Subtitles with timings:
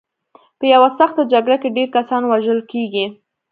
[0.57, 3.05] په یوه سخته جګړه کې ډېر کسان وژل کېږي.